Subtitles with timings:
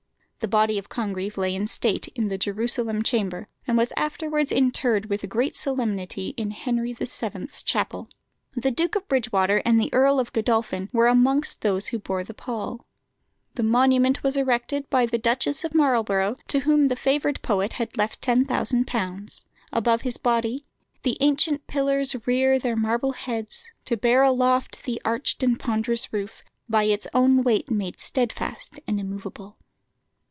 [0.43, 5.05] The body of Congreve lay in state in the Jerusalem Chamber, and was afterwards interred
[5.05, 8.09] with great solemnity in Henry VII.'s Chapel.
[8.55, 12.33] The Duke of Bridgewater and the Earl of Godolphin were amongst those who bore the
[12.33, 12.83] pall.
[13.53, 17.95] The monument was erected by the Duchess of Marlborough, to whom the favoured poet had
[17.95, 19.43] left £10,000.
[19.71, 20.65] Above his body
[21.03, 26.41] "The ancient pillars rear their marble heads To bear aloft the arch'd and pond'rous roof,
[26.67, 29.59] By its own weight made steadfast and immoveable."